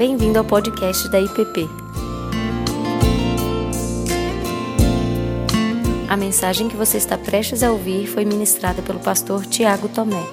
[0.00, 1.68] Bem-vindo ao podcast da IPP.
[6.08, 10.24] A mensagem que você está prestes a ouvir foi ministrada pelo pastor Tiago Tomé.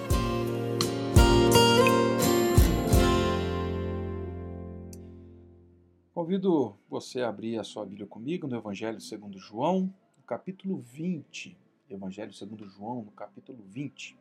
[6.14, 11.58] Convido você a abrir a sua Bíblia comigo no Evangelho segundo João, no capítulo 20.
[11.90, 14.18] Evangelho segundo João, no capítulo 20.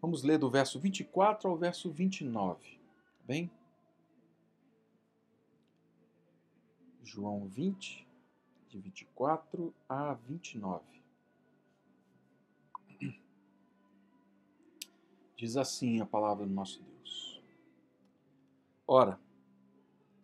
[0.00, 2.78] Vamos ler do verso 24 ao verso 29,
[3.18, 3.50] tá bem?
[7.02, 8.06] João 20,
[8.68, 10.84] de 24 a 29.
[15.36, 17.40] Diz assim a palavra do nosso Deus.
[18.86, 19.20] Ora,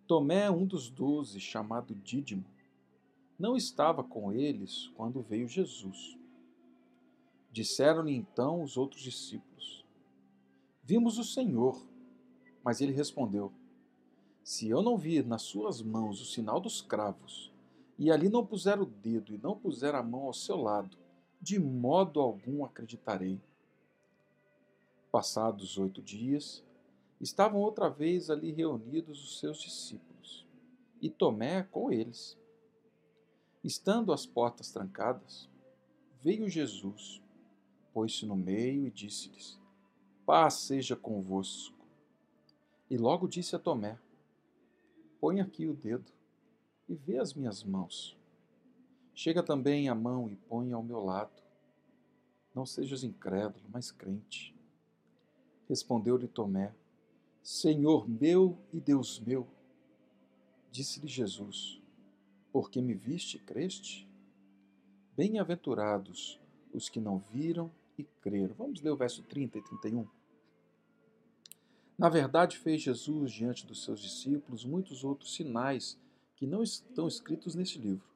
[0.06, 2.44] Tomé, um dos doze, chamado Dídimo,
[3.38, 6.18] não estava com eles quando veio Jesus.
[7.54, 9.84] Disseram-lhe então os outros discípulos:
[10.82, 11.80] Vimos o Senhor.
[12.64, 13.52] Mas ele respondeu:
[14.42, 17.52] Se eu não vir nas suas mãos o sinal dos cravos,
[17.96, 20.98] e ali não puser o dedo e não puser a mão ao seu lado,
[21.40, 23.40] de modo algum acreditarei.
[25.12, 26.64] Passados oito dias,
[27.20, 30.44] estavam outra vez ali reunidos os seus discípulos,
[31.00, 32.36] e Tomé com eles.
[33.62, 35.48] Estando as portas trancadas,
[36.20, 37.22] veio Jesus
[37.94, 39.58] pôs-se no meio e disse-lhes:
[40.26, 41.86] Paz seja convosco.
[42.90, 43.96] E logo disse a Tomé:
[45.20, 46.12] Põe aqui o dedo
[46.88, 48.18] e vê as minhas mãos.
[49.14, 51.40] Chega também a mão e põe ao meu lado.
[52.52, 54.54] Não sejas incrédulo, mas crente.
[55.68, 56.74] Respondeu-lhe Tomé:
[57.42, 59.46] Senhor meu e Deus meu.
[60.72, 61.80] Disse-lhe Jesus:
[62.52, 64.08] Porque me viste e creste?
[65.16, 66.40] Bem-aventurados
[66.72, 68.54] os que não viram e creram.
[68.54, 70.06] Vamos ler o verso 30 e 31.
[71.96, 75.98] Na verdade, fez Jesus diante dos seus discípulos muitos outros sinais
[76.34, 78.08] que não estão escritos neste livro.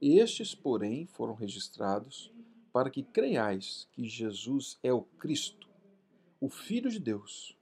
[0.00, 2.32] Estes, porém, foram registrados
[2.72, 5.68] para que creiais que Jesus é o Cristo,
[6.40, 7.58] o Filho de Deus,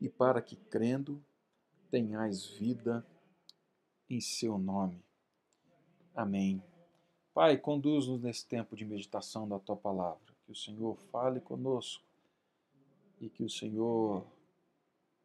[0.00, 1.24] e para que, crendo,
[1.90, 3.06] tenhais vida
[4.10, 5.02] em seu nome.
[6.14, 6.62] Amém.
[7.32, 12.06] Pai, conduz-nos nesse tempo de meditação da tua palavra que o Senhor fale conosco
[13.20, 14.24] e que o Senhor,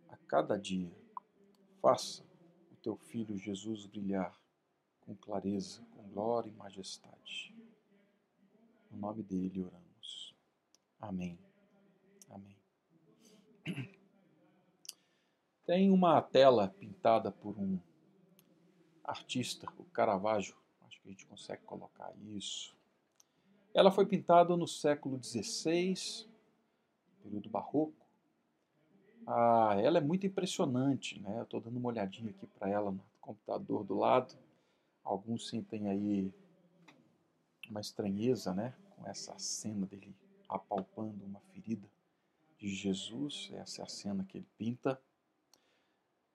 [0.09, 0.91] a cada dia,
[1.79, 2.23] faça
[2.71, 4.35] o teu filho Jesus brilhar
[5.01, 7.55] com clareza, com glória e majestade.
[8.89, 10.35] No nome dele oramos.
[10.99, 11.37] Amém.
[12.27, 12.57] Amém.
[15.65, 17.79] Tem uma tela pintada por um
[19.03, 20.55] artista, o Caravaggio.
[20.81, 22.75] Acho que a gente consegue colocar isso.
[23.73, 26.27] Ela foi pintada no século XVI,
[27.23, 28.05] período barroco.
[29.25, 31.41] Ah, ela é muito impressionante, né?
[31.41, 34.35] Estou dando uma olhadinha aqui para ela no computador do lado.
[35.03, 36.33] Alguns sentem aí
[37.69, 38.73] uma estranheza, né?
[38.89, 40.13] Com essa cena dele
[40.49, 41.87] apalpando uma ferida
[42.57, 43.51] de Jesus.
[43.53, 45.01] Essa é a cena que ele pinta.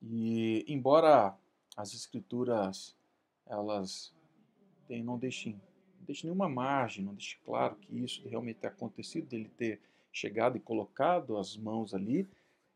[0.00, 1.36] E embora
[1.76, 2.96] as escrituras
[3.44, 4.14] elas
[4.88, 5.60] não deixem
[6.06, 9.80] deixe nenhuma margem, não deixe claro que isso realmente tem acontecido, dele ter
[10.12, 12.26] chegado e colocado as mãos ali,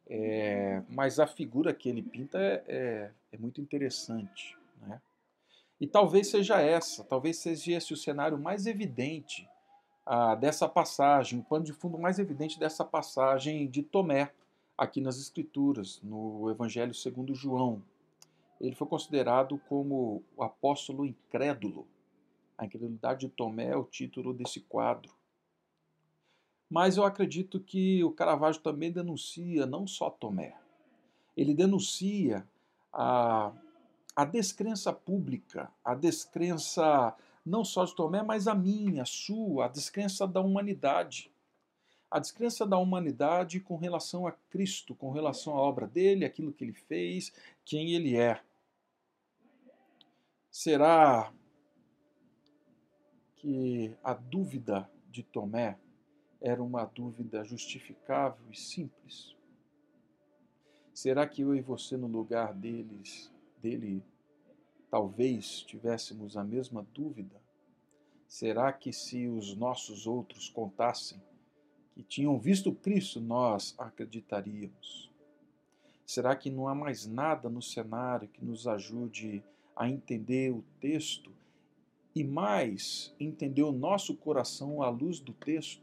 [0.06, 4.58] é, mas a figura que ele pinta é, é, é muito interessante.
[4.80, 5.00] Né?
[5.80, 9.48] E talvez seja essa, talvez seja esse o cenário mais evidente
[10.04, 14.32] ah, dessa passagem, o pano de fundo mais evidente dessa passagem de Tomé,
[14.76, 17.82] aqui nas Escrituras, no Evangelho segundo João.
[18.60, 21.86] Ele foi considerado como o apóstolo incrédulo
[22.60, 25.10] a incredulidade de Tomé é o título desse quadro.
[26.68, 30.54] Mas eu acredito que o Caravaggio também denuncia não só Tomé,
[31.34, 32.46] ele denuncia
[32.92, 33.50] a,
[34.14, 39.68] a descrença pública, a descrença não só de Tomé, mas a minha, a sua, a
[39.68, 41.32] descrença da humanidade.
[42.10, 46.64] A descrença da humanidade com relação a Cristo, com relação à obra dele, aquilo que
[46.64, 47.32] ele fez,
[47.64, 48.42] quem ele é.
[50.50, 51.32] Será
[53.40, 55.78] que a dúvida de Tomé
[56.42, 59.34] era uma dúvida justificável e simples?
[60.92, 63.32] Será que eu e você, no lugar deles,
[63.62, 64.04] dele,
[64.90, 67.40] talvez tivéssemos a mesma dúvida?
[68.28, 71.18] Será que se os nossos outros contassem
[71.94, 75.10] que tinham visto Cristo, nós acreditaríamos?
[76.04, 79.42] Será que não há mais nada no cenário que nos ajude
[79.74, 81.32] a entender o texto
[82.14, 85.82] e mais entender o nosso coração à luz do texto.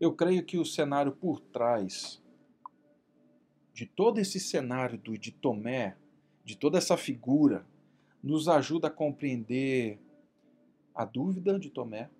[0.00, 2.22] Eu creio que o cenário por trás
[3.72, 5.96] de todo esse cenário do, de Tomé,
[6.44, 7.66] de toda essa figura,
[8.22, 9.98] nos ajuda a compreender
[10.94, 12.10] a dúvida de Tomé,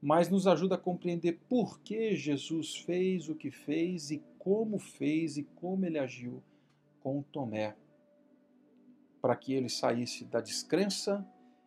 [0.00, 5.36] mas nos ajuda a compreender por que Jesus fez o que fez e como fez
[5.36, 6.42] e como ele agiu
[7.00, 7.76] com Tomé,
[9.22, 11.24] para que ele saísse da descrença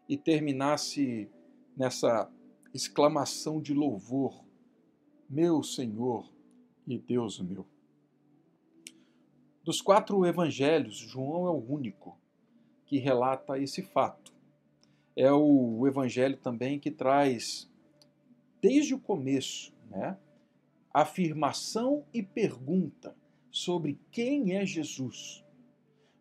[0.10, 1.32] e terminasse
[1.76, 2.30] nessa
[2.74, 4.44] exclamação de louvor:
[5.30, 6.30] Meu Senhor
[6.86, 7.66] e Deus meu.
[9.64, 12.20] Dos quatro evangelhos, João é o único
[12.86, 14.34] que relata esse fato.
[15.16, 17.72] É o evangelho também que traz,
[18.62, 20.20] desde o começo, né,
[20.94, 23.16] afirmação e pergunta
[23.50, 25.45] sobre quem é Jesus.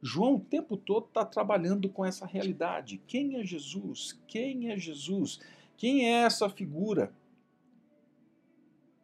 [0.06, 3.00] João o tempo todo está trabalhando com essa realidade.
[3.06, 4.20] Quem é Jesus?
[4.28, 5.40] Quem é Jesus?
[5.78, 7.10] Quem é essa figura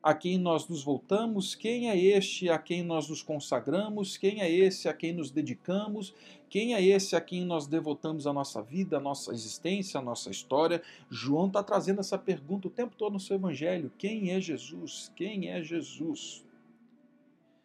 [0.02, 1.55] a quem nós nos voltamos?
[1.55, 4.19] Quem é este a quem nós nos consagramos?
[4.19, 6.14] Quem é esse a quem nos dedicamos?
[6.50, 10.31] Quem é esse a quem nós devotamos a nossa vida, a nossa existência, a nossa
[10.31, 10.82] história?
[11.08, 15.11] João está trazendo essa pergunta o tempo todo no seu evangelho: quem é Jesus?
[15.17, 16.44] Quem é Jesus?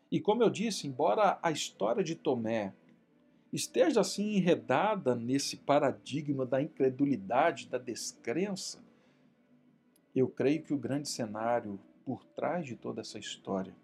[0.09, 2.73] E como eu disse, embora a história de Tomé
[3.51, 8.83] esteja assim enredada nesse paradigma da incredulidade, da descrença,
[10.15, 13.75] eu creio que o grande cenário por trás de toda essa história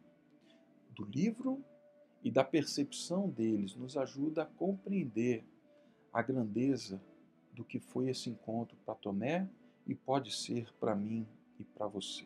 [0.95, 1.63] do livro
[2.23, 5.43] e da percepção deles nos ajuda a compreender
[6.13, 7.01] a grandeza
[7.51, 9.49] do que foi esse encontro para Tomé
[9.85, 11.27] e pode ser para mim
[11.59, 12.25] e para você.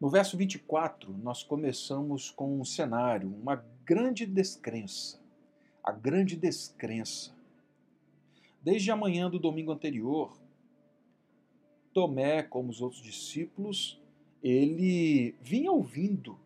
[0.00, 3.56] No verso 24, nós começamos com um cenário, uma
[3.88, 5.18] grande descrença
[5.88, 7.34] a grande descrença.
[8.62, 10.38] Desde a manhã do domingo anterior,
[11.94, 13.98] Tomé, como os outros discípulos,
[14.42, 16.38] ele vinha ouvindo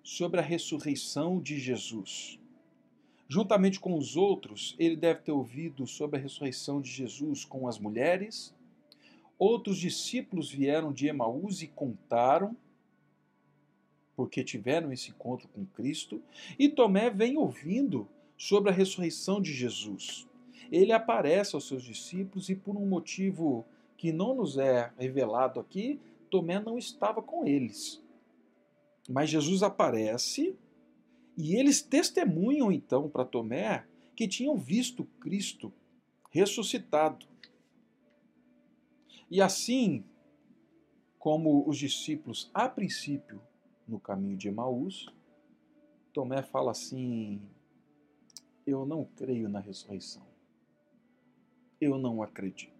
[0.00, 2.38] sobre a ressurreição de Jesus.
[3.26, 7.80] Juntamente com os outros, ele deve ter ouvido sobre a ressurreição de Jesus com as
[7.80, 8.54] mulheres.
[9.36, 12.56] Outros discípulos vieram de Emaús e contaram,
[14.16, 16.22] porque tiveram esse encontro com Cristo.
[16.58, 20.26] E Tomé vem ouvindo sobre a ressurreição de Jesus.
[20.70, 23.64] Ele aparece aos seus discípulos e, por um motivo
[23.96, 26.00] que não nos é revelado aqui,
[26.30, 28.02] Tomé não estava com eles.
[29.08, 30.56] Mas Jesus aparece
[31.36, 33.84] e eles testemunham então para Tomé
[34.16, 35.72] que tinham visto Cristo
[36.30, 37.26] ressuscitado.
[39.30, 40.04] E assim,
[41.18, 43.40] como os discípulos, a princípio,
[43.86, 45.06] no caminho de Emaús,
[46.12, 47.40] Tomé fala assim:
[48.66, 50.22] eu não creio na ressurreição.
[51.80, 52.72] Eu não acredito.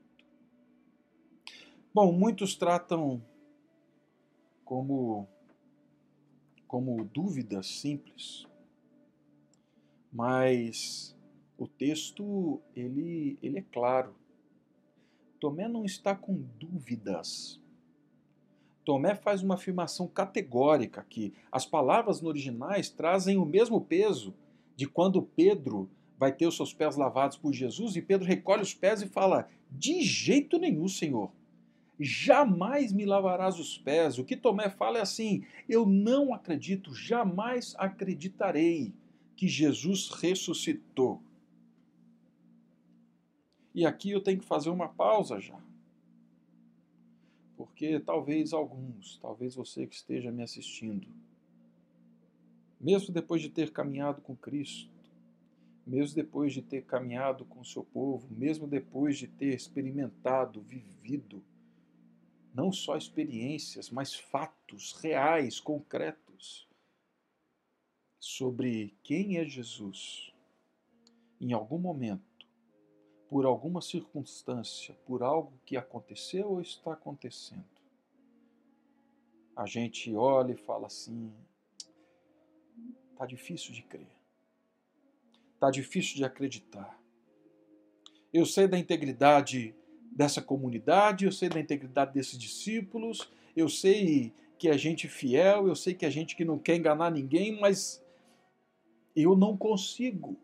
[1.92, 3.22] Bom, muitos tratam
[4.64, 5.28] como
[6.66, 8.48] como dúvidas simples,
[10.12, 11.16] mas
[11.56, 14.14] o texto ele ele é claro.
[15.38, 17.60] Tomé não está com dúvidas.
[18.84, 24.34] Tomé faz uma afirmação categórica que as palavras no originais trazem o mesmo peso
[24.76, 25.88] de quando Pedro
[26.19, 29.48] vai ter os seus pés lavados por Jesus e Pedro recolhe os pés e fala:
[29.70, 31.31] De jeito nenhum, Senhor.
[31.98, 34.19] Jamais me lavarás os pés.
[34.19, 38.93] O que Tomé fala é assim: Eu não acredito, jamais acreditarei
[39.36, 41.22] que Jesus ressuscitou.
[43.74, 45.58] E aqui eu tenho que fazer uma pausa já.
[47.64, 51.08] Porque talvez alguns, talvez você que esteja me assistindo,
[52.78, 54.92] mesmo depois de ter caminhado com Cristo,
[55.86, 61.42] mesmo depois de ter caminhado com o seu povo, mesmo depois de ter experimentado, vivido,
[62.54, 66.68] não só experiências, mas fatos reais, concretos,
[68.20, 70.34] sobre quem é Jesus,
[71.40, 72.33] em algum momento,
[73.34, 77.64] por alguma circunstância, por algo que aconteceu ou está acontecendo,
[79.56, 81.32] a gente olha e fala assim:
[83.10, 84.06] Está difícil de crer.
[85.53, 86.96] Está difícil de acreditar.
[88.32, 89.74] Eu sei da integridade
[90.12, 95.74] dessa comunidade, eu sei da integridade desses discípulos, eu sei que é gente fiel, eu
[95.74, 98.00] sei que é gente que não quer enganar ninguém, mas
[99.17, 100.38] eu não consigo.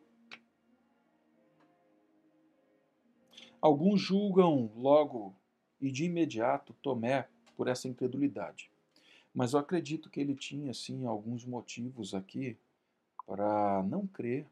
[3.60, 5.34] Alguns julgam logo
[5.80, 8.70] e de imediato Tomé por essa incredulidade.
[9.34, 12.56] Mas eu acredito que ele tinha, sim, alguns motivos aqui
[13.26, 14.46] para não crer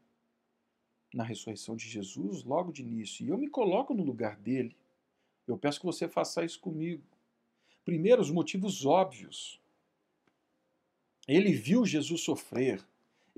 [1.13, 3.25] na ressurreição de Jesus logo de início.
[3.25, 4.75] E eu me coloco no lugar dele.
[5.47, 7.03] Eu peço que você faça isso comigo.
[7.83, 9.59] Primeiro, os motivos óbvios.
[11.27, 12.83] Ele viu Jesus sofrer,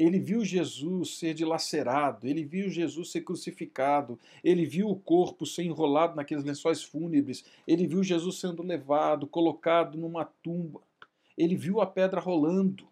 [0.01, 5.63] ele viu Jesus ser dilacerado, ele viu Jesus ser crucificado, ele viu o corpo ser
[5.63, 10.81] enrolado naqueles lençóis fúnebres, ele viu Jesus sendo levado, colocado numa tumba,
[11.37, 12.89] ele viu a pedra rolando.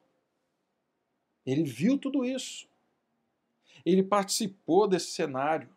[1.44, 2.68] Ele viu tudo isso.
[3.84, 5.70] Ele participou desse cenário.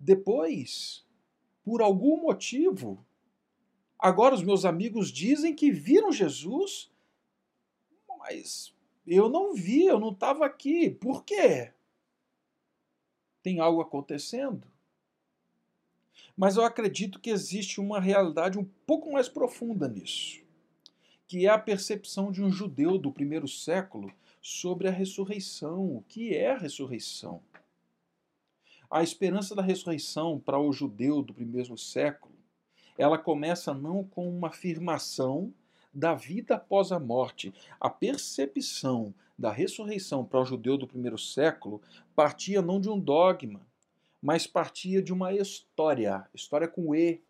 [0.00, 1.06] Depois,
[1.62, 3.06] por algum motivo,
[3.96, 6.90] agora os meus amigos dizem que viram Jesus,
[8.18, 8.74] mas
[9.06, 10.90] eu não vi, eu não estava aqui.
[10.90, 11.72] Por quê?
[13.42, 14.66] Tem algo acontecendo?
[16.36, 20.40] Mas eu acredito que existe uma realidade um pouco mais profunda nisso,
[21.26, 25.96] que é a percepção de um judeu do primeiro século sobre a ressurreição.
[25.96, 27.42] O que é a ressurreição?
[28.90, 32.34] A esperança da ressurreição para o judeu do primeiro século,
[32.96, 35.52] ela começa não com uma afirmação
[35.92, 37.52] da vida após a morte.
[37.80, 41.80] A percepção da ressurreição para o judeu do primeiro século
[42.14, 43.60] partia não de um dogma,
[44.20, 47.20] mas partia de uma história, história com E.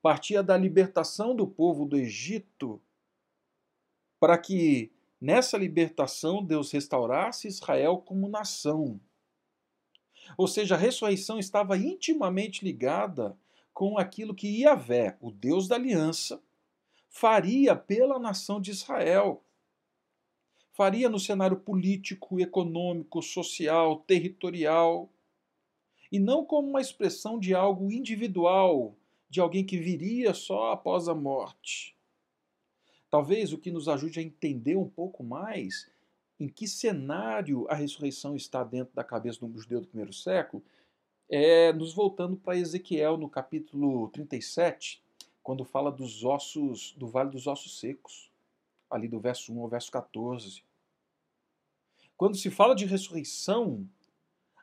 [0.00, 2.80] Partia da libertação do povo do Egito
[4.18, 4.90] para que
[5.24, 9.00] Nessa libertação, Deus restaurasse Israel como nação.
[10.36, 13.34] Ou seja, a ressurreição estava intimamente ligada
[13.72, 16.42] com aquilo que Yahvé, o Deus da aliança,
[17.14, 19.44] faria pela nação de Israel.
[20.72, 25.08] Faria no cenário político, econômico, social, territorial.
[26.10, 28.96] E não como uma expressão de algo individual,
[29.30, 31.96] de alguém que viria só após a morte.
[33.08, 35.88] Talvez o que nos ajude a entender um pouco mais
[36.40, 40.64] em que cenário a ressurreição está dentro da cabeça do judeu do primeiro século
[41.30, 45.03] é nos voltando para Ezequiel no capítulo 37,
[45.44, 48.30] quando fala dos ossos, do vale dos ossos secos,
[48.90, 50.64] ali do verso 1 ao verso 14.
[52.16, 53.86] Quando se fala de ressurreição,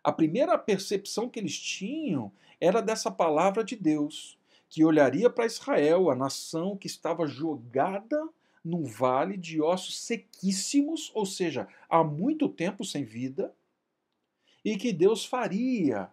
[0.03, 6.09] a primeira percepção que eles tinham era dessa palavra de Deus, que olharia para Israel,
[6.09, 8.27] a nação que estava jogada
[8.63, 13.53] num vale de ossos sequíssimos, ou seja, há muito tempo sem vida,
[14.65, 16.09] e que Deus faria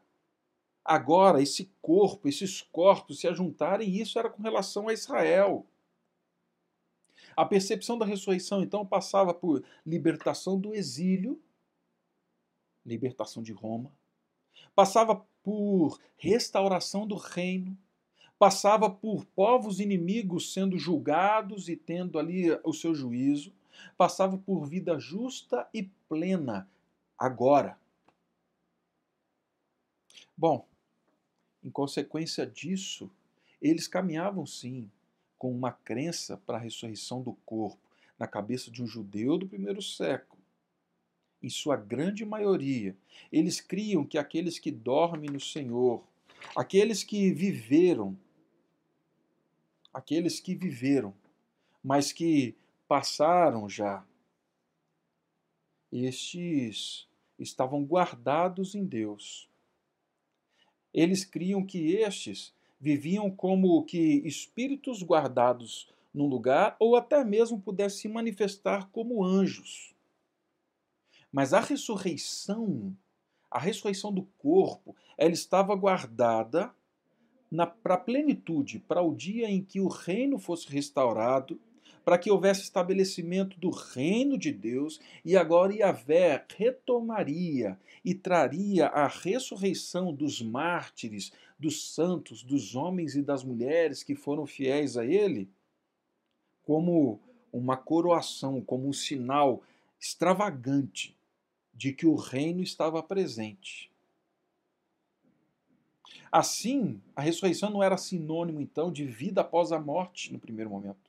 [0.88, 5.66] agora esse corpo, esses corpos se ajuntarem, e isso era com relação a Israel.
[7.36, 11.40] A percepção da ressurreição, então, passava por libertação do exílio,
[12.84, 13.92] libertação de Roma,
[14.74, 17.76] passava por restauração do reino,
[18.38, 23.52] passava por povos inimigos sendo julgados e tendo ali o seu juízo,
[23.96, 26.68] passava por vida justa e plena
[27.18, 27.78] agora.
[30.36, 30.66] Bom,
[31.62, 33.10] em consequência disso,
[33.60, 34.90] eles caminhavam sim
[35.38, 37.78] com uma crença para a ressurreição do corpo
[38.18, 40.42] na cabeça de um judeu do primeiro século.
[41.40, 42.96] Em sua grande maioria,
[43.30, 46.02] eles criam que aqueles que dormem no Senhor,
[46.56, 48.16] aqueles que viveram
[49.92, 51.14] aqueles que viveram,
[51.82, 52.54] mas que
[52.86, 54.04] passaram já.
[55.90, 59.47] Estes estavam guardados em Deus.
[60.92, 67.98] Eles criam que estes viviam como que espíritos guardados num lugar ou até mesmo pudessem
[67.98, 69.94] se manifestar como anjos.
[71.32, 72.96] Mas a ressurreição,
[73.50, 76.72] a ressurreição do corpo, ela estava guardada
[77.82, 81.60] para a plenitude, para o dia em que o reino fosse restaurado,
[82.04, 89.06] para que houvesse estabelecimento do reino de Deus, e agora Yahvé retomaria e traria a
[89.06, 95.48] ressurreição dos mártires, dos santos, dos homens e das mulheres que foram fiéis a ele,
[96.62, 97.20] como
[97.52, 99.62] uma coroação, como um sinal
[100.00, 101.16] extravagante
[101.74, 103.90] de que o reino estava presente.
[106.30, 111.07] Assim, a ressurreição não era sinônimo, então, de vida após a morte no primeiro momento.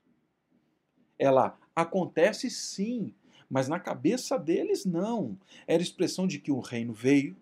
[1.19, 3.13] Ela acontece sim,
[3.49, 5.37] mas na cabeça deles não.
[5.67, 7.35] Era expressão de que um reino veio,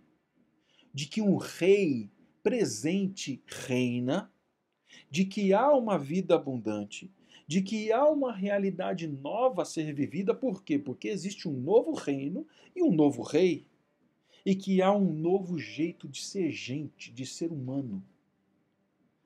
[0.93, 2.09] de que um rei
[2.41, 4.31] presente reina,
[5.09, 7.11] de que há uma vida abundante,
[7.45, 10.33] de que há uma realidade nova a ser vivida.
[10.33, 10.79] Por quê?
[10.79, 13.65] Porque existe um novo reino e um novo rei
[14.45, 18.01] e que há um novo jeito de ser gente, de ser humano.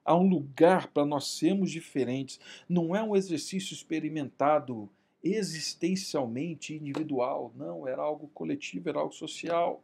[0.04, 2.40] Há um lugar para nós sermos diferentes.
[2.68, 4.90] Não é um exercício experimentado
[5.24, 9.84] existencialmente individual, não, era algo coletivo, era algo social.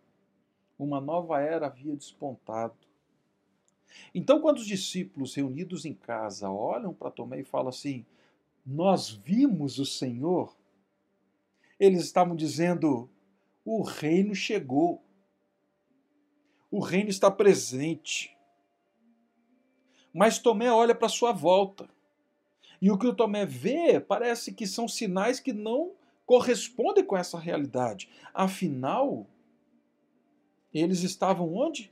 [0.77, 2.75] Uma nova era havia despontado.
[4.13, 8.05] Então, quando os discípulos reunidos em casa olham para Tomé e falam assim:
[8.65, 10.55] Nós vimos o Senhor,
[11.79, 13.09] eles estavam dizendo:
[13.65, 15.03] O reino chegou,
[16.69, 18.36] o reino está presente.
[20.13, 21.89] Mas Tomé olha para sua volta.
[22.81, 25.93] E o que o Tomé vê parece que são sinais que não
[26.25, 28.09] correspondem com essa realidade.
[28.33, 29.25] Afinal,
[30.73, 31.91] eles estavam onde?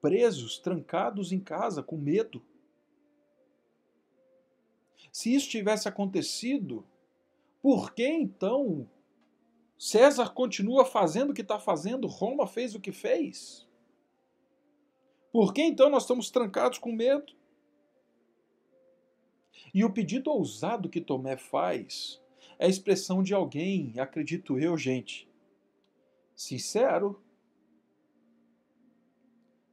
[0.00, 2.42] Presos, trancados em casa, com medo.
[5.10, 6.84] Se isso tivesse acontecido,
[7.62, 8.88] por que então
[9.78, 12.06] César continua fazendo o que está fazendo?
[12.06, 13.63] Roma fez o que fez?
[15.34, 17.32] Por que então nós estamos trancados com medo?
[19.74, 22.22] E o pedido ousado que Tomé faz
[22.56, 25.28] é a expressão de alguém, acredito eu, gente,
[26.36, 27.20] sincero,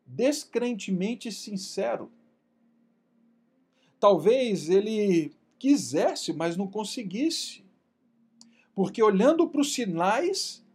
[0.03, 2.11] descrentemente sincero.
[3.99, 7.63] Talvez ele quisesse, mas não conseguisse.
[8.73, 10.65] Porque olhando para os sinais,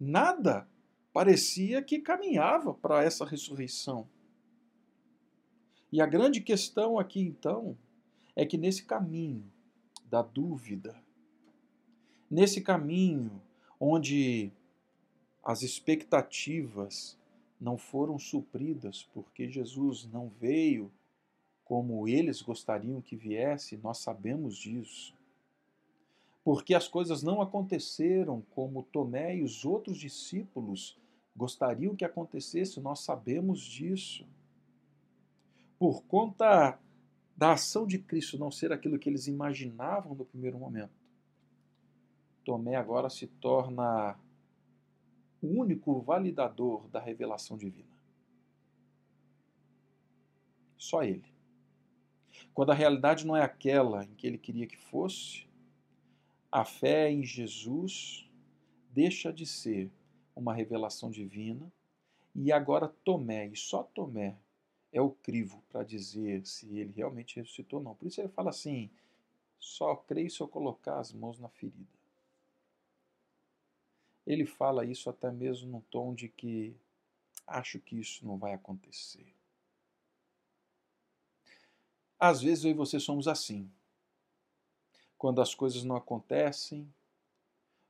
[0.00, 0.66] nada
[1.12, 4.08] parecia que caminhava para essa ressurreição.
[5.92, 7.76] E a grande questão aqui então
[8.36, 9.44] é que nesse caminho
[10.04, 10.96] da dúvida,
[12.30, 13.42] nesse caminho
[13.78, 14.52] onde
[15.42, 17.18] as expectativas
[17.60, 20.90] não foram supridas porque Jesus não veio
[21.64, 25.14] como eles gostariam que viesse, nós sabemos disso.
[26.42, 30.98] Porque as coisas não aconteceram como Tomé e os outros discípulos
[31.36, 34.26] gostariam que acontecesse, nós sabemos disso.
[35.80, 36.78] Por conta
[37.34, 40.92] da ação de Cristo não ser aquilo que eles imaginavam no primeiro momento,
[42.44, 44.14] Tomé agora se torna
[45.40, 47.88] o único validador da revelação divina.
[50.76, 51.24] Só ele.
[52.52, 55.48] Quando a realidade não é aquela em que ele queria que fosse,
[56.52, 58.28] a fé em Jesus
[58.90, 59.90] deixa de ser
[60.36, 61.72] uma revelação divina
[62.34, 64.36] e agora Tomé, e só Tomé,
[64.92, 67.94] é o crivo para dizer se ele realmente ressuscitou ou não.
[67.94, 68.90] Por isso ele fala assim:
[69.58, 72.00] só creio se eu colocar as mãos na ferida.
[74.26, 76.76] Ele fala isso até mesmo no tom de que
[77.46, 79.26] acho que isso não vai acontecer.
[82.18, 83.70] Às vezes eu e você somos assim.
[85.16, 86.92] Quando as coisas não acontecem,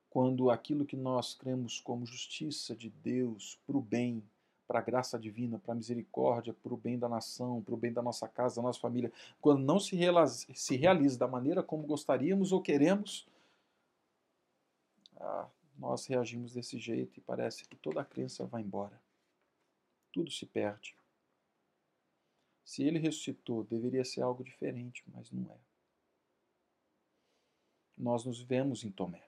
[0.08, 4.22] quando aquilo que nós cremos como justiça de Deus para o bem
[4.70, 7.92] para a graça divina, para a misericórdia, para o bem da nação, para o bem
[7.92, 11.82] da nossa casa, da nossa família, quando não se realiza, se realiza da maneira como
[11.88, 13.26] gostaríamos ou queremos,
[15.16, 18.96] ah, nós reagimos desse jeito e parece que toda a crença vai embora.
[20.12, 20.94] Tudo se perde.
[22.64, 25.58] Se ele ressuscitou, deveria ser algo diferente, mas não é.
[27.98, 29.24] Nós nos vemos em Tomé.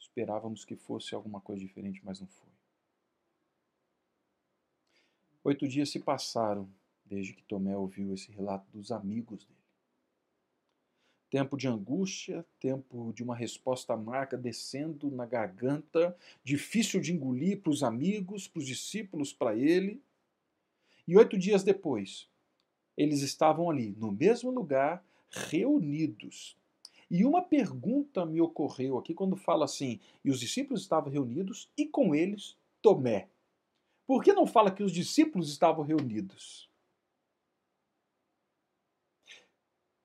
[0.00, 2.53] Esperávamos que fosse alguma coisa diferente, mas não foi.
[5.44, 6.66] Oito dias se passaram
[7.04, 9.58] desde que Tomé ouviu esse relato dos amigos dele.
[11.28, 17.70] Tempo de angústia, tempo de uma resposta amarga descendo na garganta, difícil de engolir para
[17.70, 20.02] os amigos, para os discípulos, para ele.
[21.06, 22.26] E oito dias depois,
[22.96, 26.56] eles estavam ali, no mesmo lugar, reunidos.
[27.10, 31.84] E uma pergunta me ocorreu aqui quando fala assim: e os discípulos estavam reunidos e
[31.84, 33.28] com eles Tomé.
[34.06, 36.70] Por que não fala que os discípulos estavam reunidos?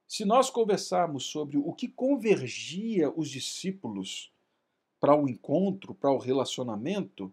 [0.07, 4.33] Se nós conversarmos sobre o que convergia os discípulos
[4.99, 7.31] para o encontro, para o relacionamento,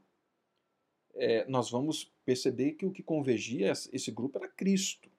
[1.15, 5.11] é, nós vamos perceber que o que convergia esse grupo era Cristo.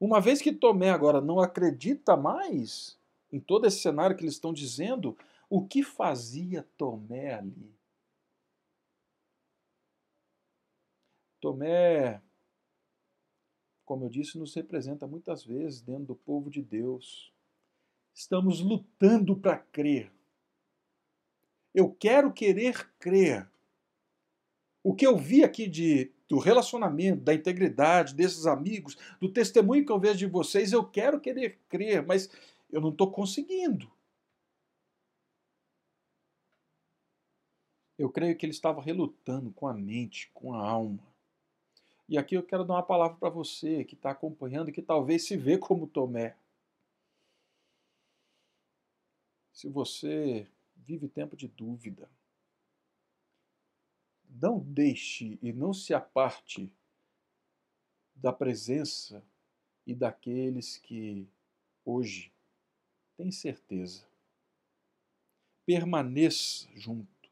[0.00, 2.98] Uma vez que Tomé agora não acredita mais
[3.30, 5.16] em todo esse cenário que eles estão dizendo,
[5.50, 7.75] o que fazia Tomé ali?
[11.40, 12.20] Tomé,
[13.86, 17.32] como eu disse, nos representa muitas vezes dentro do povo de Deus.
[18.12, 20.12] Estamos lutando para crer.
[21.72, 23.48] Eu quero querer crer.
[24.82, 29.92] O que eu vi aqui de, do relacionamento, da integridade desses amigos, do testemunho que
[29.92, 32.28] eu vejo de vocês, eu quero querer crer, mas
[32.70, 33.90] eu não estou conseguindo.
[37.98, 41.15] Eu creio que ele estava relutando com a mente, com a alma.
[42.08, 45.26] E aqui eu quero dar uma palavra para você que está acompanhando e que talvez
[45.26, 46.36] se vê como Tomé.
[49.52, 52.08] Se você vive tempo de dúvida,
[54.28, 56.70] não deixe e não se aparte
[58.14, 59.24] da presença
[59.86, 61.26] e daqueles que
[61.84, 62.32] hoje
[63.16, 64.06] têm certeza.
[65.64, 67.30] Permaneça junto,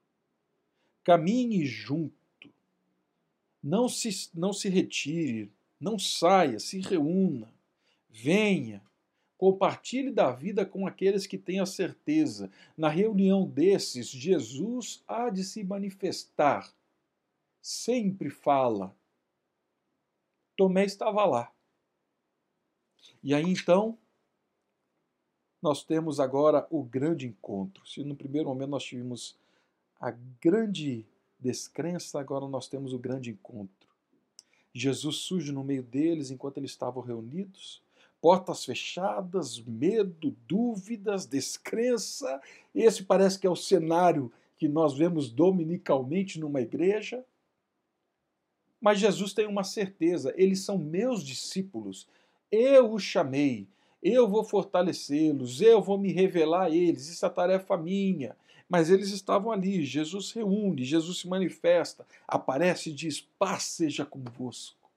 [1.04, 2.23] caminhe junto,
[3.64, 5.50] não se, não se retire,
[5.80, 7.50] não saia, se reúna,
[8.10, 8.84] venha,
[9.38, 12.50] compartilhe da vida com aqueles que têm a certeza.
[12.76, 16.70] Na reunião desses, Jesus há de se manifestar.
[17.62, 18.94] Sempre fala.
[20.54, 21.50] Tomé estava lá.
[23.22, 23.98] E aí então,
[25.62, 27.86] nós temos agora o grande encontro.
[27.86, 29.38] Se no primeiro momento nós tivemos
[29.98, 31.06] a grande
[31.44, 33.86] descrença, agora nós temos o grande encontro.
[34.72, 37.82] Jesus surge no meio deles enquanto eles estavam reunidos,
[38.18, 42.40] portas fechadas, medo, dúvidas, descrença.
[42.74, 47.22] Esse parece que é o cenário que nós vemos dominicalmente numa igreja.
[48.80, 52.08] Mas Jesus tem uma certeza: eles são meus discípulos,
[52.50, 53.68] eu os chamei,
[54.02, 58.34] eu vou fortalecê-los, eu vou me revelar a eles, isso é tarefa minha.
[58.68, 64.90] Mas eles estavam ali, Jesus reúne, Jesus se manifesta, aparece e diz: Paz seja convosco.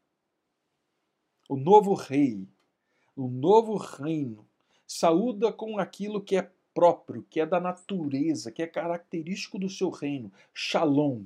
[1.49, 2.47] O novo rei,
[3.15, 4.47] o novo reino,
[4.85, 9.89] saúda com aquilo que é próprio, que é da natureza, que é característico do seu
[9.89, 11.23] reino: Shalom,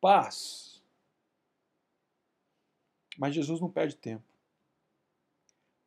[0.00, 0.82] paz.
[3.18, 4.24] Mas Jesus não perde tempo.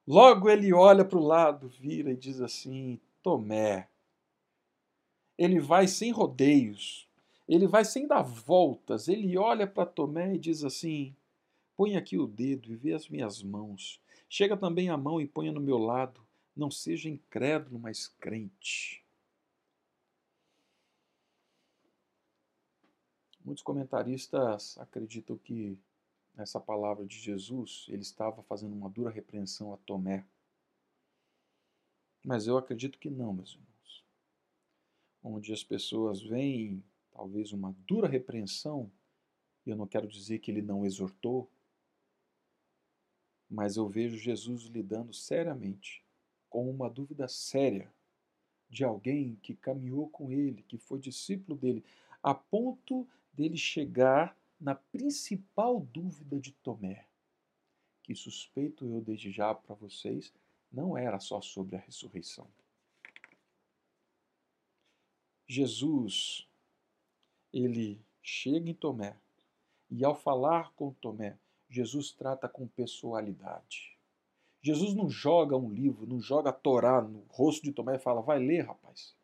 [0.08, 3.90] Logo ele olha para o lado, vira e diz assim: Tomé,
[5.38, 7.10] ele vai sem rodeios,
[7.48, 11.16] ele vai sem dar voltas, ele olha para Tomé e diz assim:
[11.76, 14.02] Põe aqui o dedo e vê as minhas mãos.
[14.30, 16.26] Chega também a mão e ponha no meu lado.
[16.56, 19.04] Não seja incrédulo, mas crente.
[23.44, 25.78] Muitos comentaristas acreditam que
[26.36, 30.26] essa palavra de Jesus ele estava fazendo uma dura repreensão a Tomé.
[32.24, 33.75] Mas eu acredito que não, meus irmãos
[35.26, 38.92] onde as pessoas veem talvez uma dura repreensão,
[39.66, 41.50] eu não quero dizer que ele não exortou,
[43.50, 46.06] mas eu vejo Jesus lidando seriamente
[46.48, 47.92] com uma dúvida séria
[48.70, 51.84] de alguém que caminhou com ele, que foi discípulo dele,
[52.22, 57.08] a ponto dele chegar na principal dúvida de Tomé,
[58.04, 60.32] que suspeito eu desde já para vocês,
[60.72, 62.48] não era só sobre a ressurreição.
[65.48, 66.48] Jesus,
[67.54, 69.16] ele chega em Tomé
[69.90, 71.38] e ao falar com Tomé,
[71.70, 73.96] Jesus trata com pessoalidade.
[74.62, 78.22] Jesus não joga um livro, não joga a Torá no rosto de Tomé e fala,
[78.22, 79.16] vai ler, rapaz.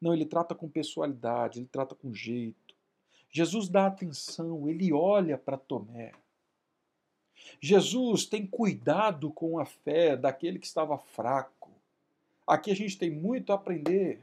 [0.00, 2.74] Não, ele trata com pessoalidade, ele trata com jeito.
[3.28, 6.12] Jesus dá atenção, ele olha para Tomé.
[7.60, 11.70] Jesus tem cuidado com a fé daquele que estava fraco.
[12.46, 14.20] Aqui a gente tem muito a aprender.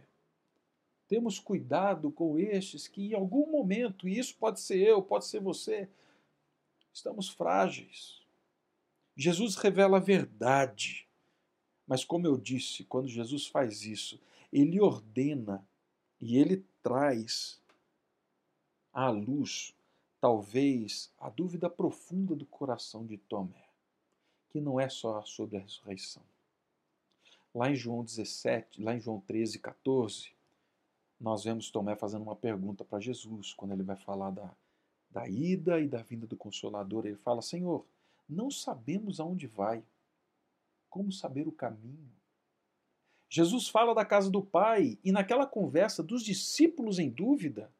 [1.07, 5.39] Temos cuidado com estes que em algum momento, e isso pode ser eu, pode ser
[5.41, 5.89] você,
[6.93, 8.21] estamos frágeis.
[9.15, 11.07] Jesus revela a verdade.
[11.85, 14.19] Mas, como eu disse, quando Jesus faz isso,
[14.51, 15.65] ele ordena
[16.19, 17.61] e ele traz
[18.93, 19.75] à luz,
[20.21, 23.67] talvez, a dúvida profunda do coração de Tomé,
[24.49, 26.23] que não é só sobre a ressurreição.
[27.53, 30.31] Lá em João 17, lá em João 13, 14,
[31.23, 34.53] nós vemos Tomé fazendo uma pergunta para Jesus, quando ele vai falar da,
[35.09, 37.05] da ida e da vinda do Consolador.
[37.05, 37.85] Ele fala: Senhor,
[38.27, 39.81] não sabemos aonde vai,
[40.89, 42.11] como saber o caminho?
[43.29, 47.71] Jesus fala da casa do Pai e naquela conversa dos discípulos em dúvida,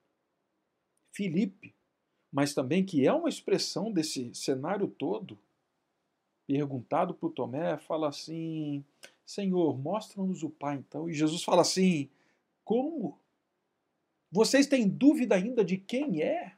[1.12, 1.76] Filipe,
[2.32, 5.38] mas também que é uma expressão desse cenário todo,
[6.48, 8.86] perguntado por Tomé, fala assim:
[9.26, 11.10] Senhor, mostra-nos o Pai então.
[11.10, 12.10] E Jesus fala assim:
[12.64, 13.22] Como?
[14.34, 16.58] Vocês têm dúvida ainda de quem é?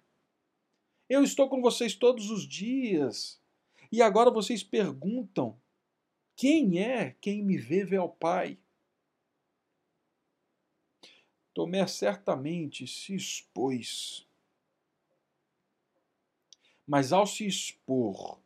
[1.10, 3.38] Eu estou com vocês todos os dias.
[3.92, 5.60] E agora vocês perguntam:
[6.38, 8.58] quem é quem me vê vê ao Pai?
[11.54, 14.26] Tomé certamente se expôs.
[16.88, 18.40] Mas ao se expor,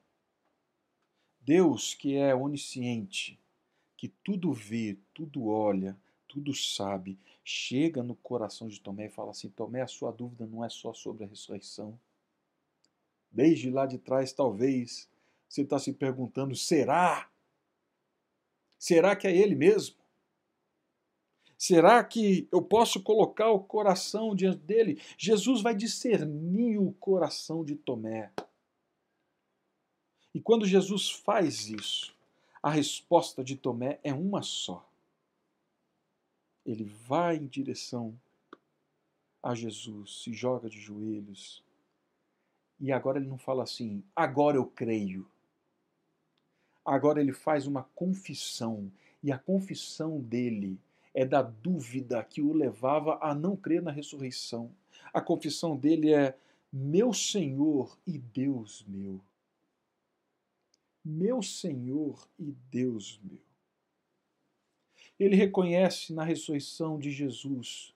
[1.39, 3.39] Deus, que é onisciente,
[3.95, 5.95] que tudo vê, tudo olha,
[6.27, 10.63] tudo sabe, chega no coração de Tomé e fala assim: Tomé, a sua dúvida não
[10.63, 11.99] é só sobre a ressurreição.
[13.31, 15.09] Desde lá de trás, talvez,
[15.47, 17.27] você está se perguntando: será?
[18.77, 19.95] Será que é ele mesmo?
[21.57, 25.01] Será que eu posso colocar o coração diante dele?
[25.17, 28.31] Jesus vai discernir o coração de Tomé.
[30.33, 32.15] E quando Jesus faz isso,
[32.61, 34.88] a resposta de Tomé é uma só.
[36.69, 38.15] Ele vai em direção
[39.41, 41.63] a Jesus, se joga de joelhos.
[42.79, 45.27] E agora ele não fala assim, agora eu creio.
[46.85, 48.91] Agora ele faz uma confissão,
[49.23, 50.79] e a confissão dele
[51.11, 54.71] é da dúvida que o levava a não crer na ressurreição.
[55.11, 56.37] A confissão dele é:
[56.71, 59.19] meu Senhor e Deus meu.
[61.03, 63.48] Meu Senhor e Deus meu.
[65.19, 67.93] Ele reconhece na ressurreição de Jesus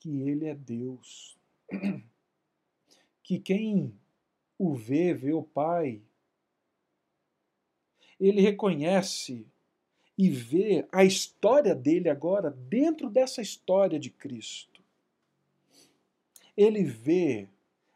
[0.00, 1.38] que ele é Deus.
[3.22, 3.94] Que quem
[4.58, 6.02] o vê, vê o Pai.
[8.18, 9.46] Ele reconhece
[10.18, 14.82] e vê a história dele agora dentro dessa história de Cristo.
[16.56, 17.48] Ele vê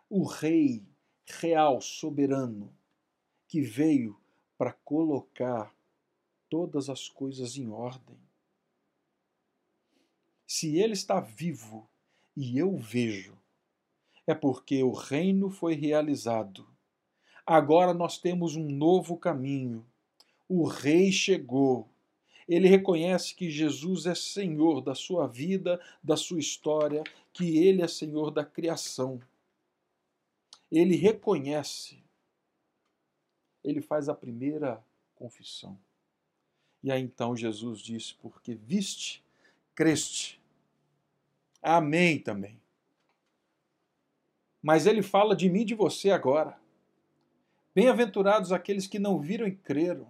[0.09, 0.83] o Rei
[1.27, 2.73] real, soberano,
[3.49, 4.17] que veio
[4.57, 5.76] para colocar
[6.49, 8.19] todas as coisas em ordem.
[10.47, 11.89] Se ele está vivo
[12.37, 13.37] e eu vejo,
[14.27, 16.69] é porque o reino foi realizado.
[17.45, 19.87] Agora nós temos um novo caminho.
[20.49, 21.89] O rei chegou
[22.49, 27.89] ele reconhece que Jesus é Senhor da sua vida, da sua história, que ele é
[27.89, 29.21] Senhor da criação.
[30.71, 32.05] Ele reconhece.
[33.65, 34.83] Ele faz a primeira
[35.17, 35.77] confissão.
[36.83, 39.23] E aí então Jesus disse: Porque viste,
[39.75, 40.41] creste.
[41.63, 42.61] Amém também.
[44.63, 46.59] Mas ele fala de mim e de você agora.
[47.75, 50.09] Bem-aventurados aqueles que não viram e creram.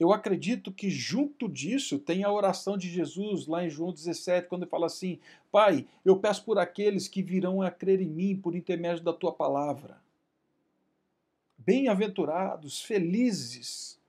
[0.00, 4.62] Eu acredito que junto disso tem a oração de Jesus lá em João 17, quando
[4.62, 5.20] ele fala assim:
[5.52, 9.30] Pai, eu peço por aqueles que virão a crer em mim por intermédio da tua
[9.30, 10.00] palavra.
[11.58, 13.99] Bem-aventurados, felizes,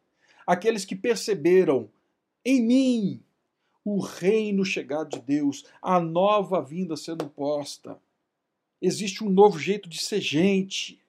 [0.46, 1.90] aqueles que perceberam
[2.44, 3.24] em mim
[3.84, 8.00] o reino chegado de Deus, a nova vinda sendo posta.
[8.82, 11.02] Existe um novo jeito de ser gente.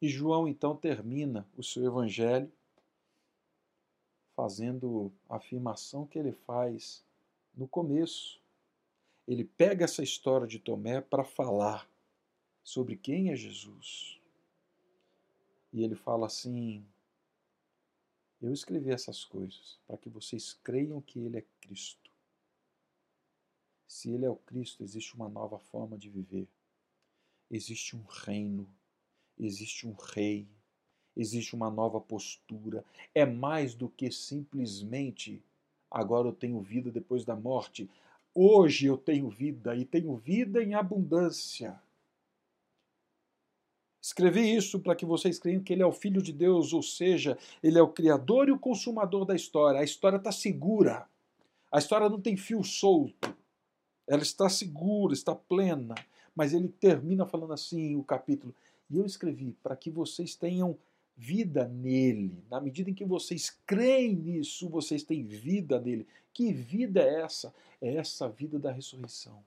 [0.00, 2.50] E João então termina o seu evangelho
[4.34, 7.04] fazendo a afirmação que ele faz
[7.54, 8.40] no começo.
[9.28, 11.88] Ele pega essa história de Tomé para falar
[12.64, 14.19] sobre quem é Jesus.
[15.72, 16.84] E ele fala assim:
[18.40, 22.10] Eu escrevi essas coisas para que vocês creiam que ele é Cristo.
[23.86, 26.48] Se ele é o Cristo, existe uma nova forma de viver.
[27.50, 28.68] Existe um reino
[29.44, 30.46] existe um rei,
[31.16, 32.84] existe uma nova postura.
[33.14, 35.42] É mais do que simplesmente
[35.90, 37.88] agora eu tenho vida depois da morte.
[38.34, 41.80] Hoje eu tenho vida e tenho vida em abundância.
[44.02, 47.36] Escrevi isso para que vocês creiam que ele é o Filho de Deus, ou seja,
[47.62, 49.80] ele é o Criador e o Consumador da história.
[49.80, 51.06] A história está segura.
[51.70, 53.36] A história não tem fio solto.
[54.06, 55.94] Ela está segura, está plena.
[56.34, 58.54] Mas ele termina falando assim o capítulo:
[58.88, 60.76] e eu escrevi para que vocês tenham
[61.16, 62.42] vida nele.
[62.50, 66.06] Na medida em que vocês creem nisso, vocês têm vida nele.
[66.32, 67.54] Que vida é essa?
[67.80, 69.44] É essa vida da ressurreição.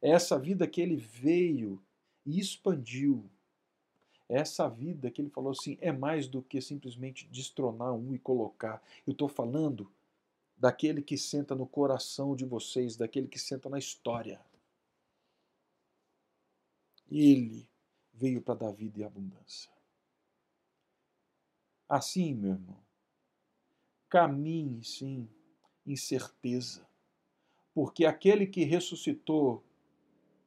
[0.00, 1.80] É essa vida que ele veio
[2.24, 3.28] e expandiu.
[4.28, 8.82] Essa vida que ele falou assim: é mais do que simplesmente destronar um e colocar.
[9.06, 9.90] Eu estou falando
[10.56, 14.40] daquele que senta no coração de vocês, daquele que senta na história.
[17.10, 17.68] Ele
[18.14, 19.70] veio para dar vida e abundância.
[21.88, 22.78] Assim, meu irmão,
[24.08, 25.28] caminhe sim
[25.86, 26.86] em certeza,
[27.74, 29.62] porque aquele que ressuscitou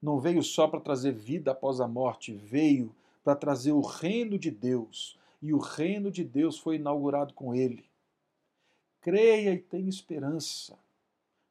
[0.01, 4.51] não veio só para trazer vida após a morte, veio para trazer o reino de
[4.51, 7.85] Deus, e o reino de Deus foi inaugurado com ele.
[9.01, 10.77] Creia e tenha esperança,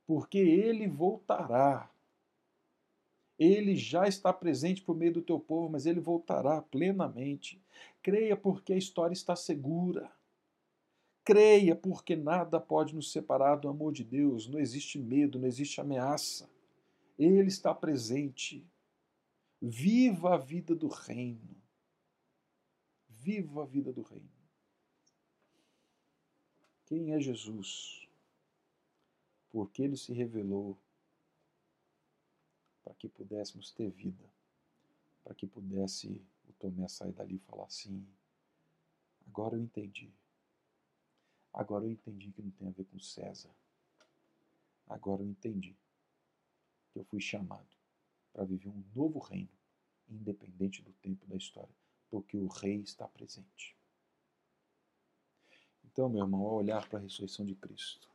[0.07, 1.91] porque ele voltará
[3.39, 7.61] ele já está presente por meio do teu povo, mas ele voltará plenamente.
[8.03, 10.11] Creia porque a história está segura.
[11.23, 14.49] Creia porque nada pode nos separar do amor de Deus.
[14.49, 16.49] Não existe medo, não existe ameaça.
[17.19, 18.67] Ele está presente.
[19.61, 21.57] Viva a vida do reino.
[23.09, 24.31] Viva a vida do reino.
[26.85, 28.07] Quem é Jesus?
[29.51, 30.79] Porque ele se revelou
[32.85, 34.25] para que pudéssemos ter vida,
[35.25, 38.07] para que pudesse o Tomé sair dali e falar assim:
[39.27, 40.13] agora eu entendi.
[41.53, 43.51] Agora eu entendi que não tem a ver com César.
[44.87, 45.75] Agora eu entendi
[46.97, 47.69] que eu fui chamado
[48.33, 49.53] para viver um novo reino,
[50.09, 51.75] independente do tempo da história,
[52.09, 53.77] porque o rei está presente.
[55.85, 58.11] Então, meu irmão, ao olhar para a ressurreição de Cristo,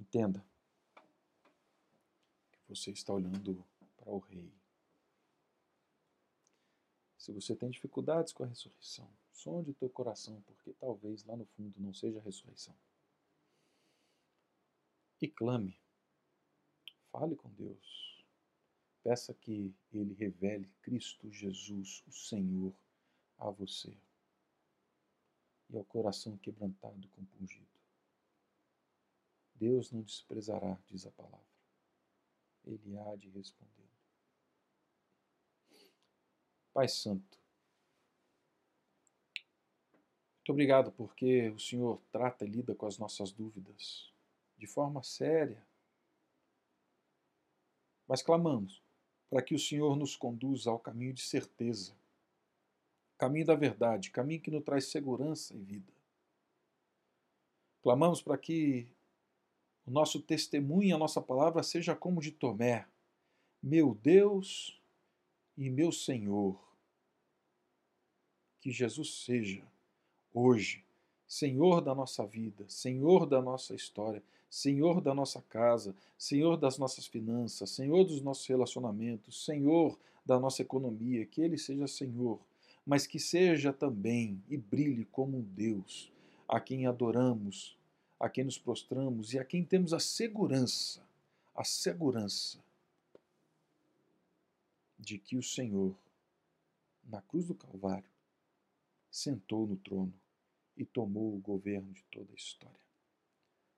[0.00, 0.44] entenda
[2.50, 3.64] que você está olhando
[3.96, 4.52] para o rei.
[7.16, 11.46] Se você tem dificuldades com a ressurreição, sonde o teu coração, porque talvez lá no
[11.46, 12.74] fundo não seja a ressurreição.
[15.20, 15.78] E clame.
[17.10, 18.24] Fale com Deus.
[19.02, 22.74] Peça que Ele revele Cristo Jesus, o Senhor,
[23.38, 23.96] a você.
[25.68, 27.66] E ao coração quebrantado e compungido.
[29.54, 31.40] Deus não desprezará, diz a palavra.
[32.64, 33.88] Ele há de responder.
[36.72, 37.40] Pai Santo,
[40.50, 44.12] muito obrigado porque o Senhor trata e lida com as nossas dúvidas
[44.58, 45.64] de forma séria.
[48.10, 48.82] Mas clamamos
[49.30, 51.96] para que o Senhor nos conduza ao caminho de certeza,
[53.16, 55.92] caminho da verdade, caminho que nos traz segurança e vida.
[57.80, 58.88] Clamamos para que
[59.86, 62.84] o nosso testemunho, a nossa palavra seja como de Tomé,
[63.62, 64.82] meu Deus
[65.56, 66.60] e meu Senhor.
[68.60, 69.64] Que Jesus seja
[70.34, 70.84] hoje
[71.30, 77.06] Senhor da nossa vida, Senhor da nossa história, Senhor da nossa casa, Senhor das nossas
[77.06, 82.40] finanças, Senhor dos nossos relacionamentos, Senhor da nossa economia, que Ele seja Senhor,
[82.84, 86.10] mas que seja também e brilhe como um Deus,
[86.48, 87.78] a quem adoramos,
[88.18, 91.00] a quem nos prostramos e a quem temos a segurança,
[91.54, 92.58] a segurança
[94.98, 95.94] de que o Senhor,
[97.08, 98.10] na cruz do Calvário,
[99.08, 100.12] sentou no trono
[100.80, 102.74] e tomou o governo de toda a história.